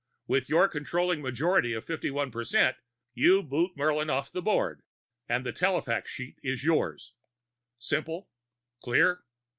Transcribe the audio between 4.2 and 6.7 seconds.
the Board, and the telefax sheet is